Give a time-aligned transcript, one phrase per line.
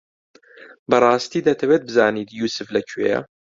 [0.89, 3.19] بەڕاستی دەتەوێت بزانیت یووسف لەکوێیە؟